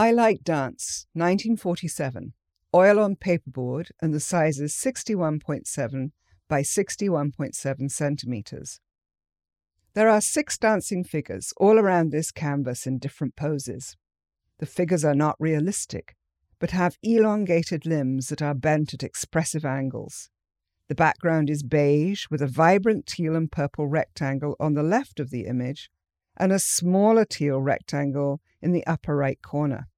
[0.00, 2.32] I Like Dance, 1947.
[2.72, 6.12] Oil on paperboard, and the size is 61.7
[6.48, 8.78] by 61.7 centimeters.
[9.94, 13.96] There are six dancing figures all around this canvas in different poses.
[14.60, 16.14] The figures are not realistic,
[16.60, 20.30] but have elongated limbs that are bent at expressive angles.
[20.86, 25.30] The background is beige with a vibrant teal and purple rectangle on the left of
[25.30, 25.90] the image
[26.38, 29.88] and a smaller teal rectangle in the upper right corner.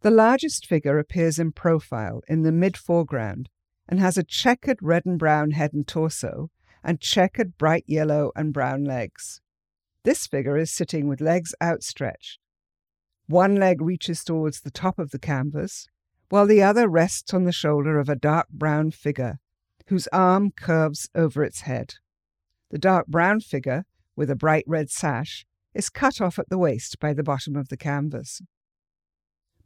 [0.00, 3.48] The largest figure appears in profile in the mid foreground
[3.88, 6.50] and has a checkered red and brown head and torso
[6.82, 9.40] and checkered bright yellow and brown legs.
[10.04, 12.38] This figure is sitting with legs outstretched.
[13.26, 15.86] One leg reaches towards the top of the canvas,
[16.28, 19.38] while the other rests on the shoulder of a dark brown figure
[19.86, 21.94] whose arm curves over its head.
[22.70, 23.84] The dark brown figure,
[24.16, 27.68] with a bright red sash, is cut off at the waist by the bottom of
[27.68, 28.40] the canvas.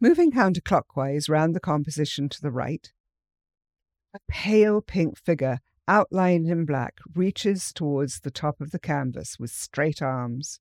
[0.01, 2.93] Moving counterclockwise round the composition to the right,
[4.15, 9.51] a pale pink figure outlined in black reaches towards the top of the canvas with
[9.51, 10.61] straight arms.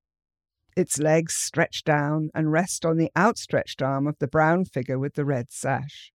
[0.75, 5.15] Its legs stretch down and rest on the outstretched arm of the brown figure with
[5.15, 6.11] the red sash.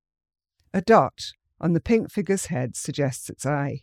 [0.74, 3.82] A dot on the pink figure's head suggests its eye.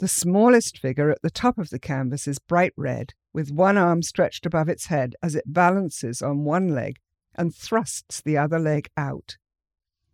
[0.00, 4.02] The smallest figure at the top of the canvas is bright red, with one arm
[4.02, 6.98] stretched above its head as it balances on one leg
[7.34, 9.36] and thrusts the other leg out.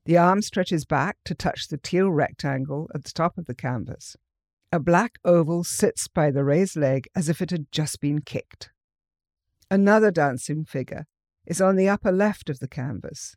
[0.05, 4.17] The arm stretches back to touch the teal rectangle at the top of the canvas.
[4.73, 8.71] A black oval sits by the raised leg as if it had just been kicked.
[9.71, 11.07] Another dancing figure
[11.47, 13.35] is on the upper left of the canvas.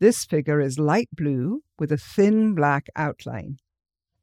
[0.00, 3.58] This figure is light blue with a thin black outline.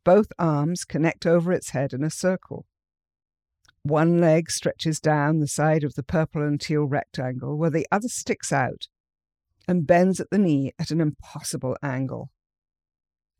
[0.05, 2.65] Both arms connect over its head in a circle.
[3.81, 8.07] One leg stretches down the side of the purple and teal rectangle, where the other
[8.07, 8.87] sticks out
[9.67, 12.29] and bends at the knee at an impossible angle.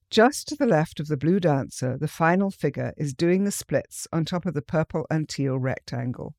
[0.10, 4.08] Just to the left of the blue dancer, the final figure is doing the splits
[4.12, 6.34] on top of the purple and teal rectangle.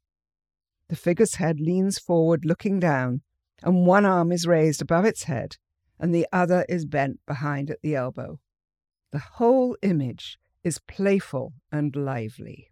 [0.89, 3.22] The figure's head leans forward, looking down,
[3.62, 5.56] and one arm is raised above its head,
[6.01, 8.41] and the other is bent behind at the elbow.
[9.16, 12.69] The whole image is playful and lively.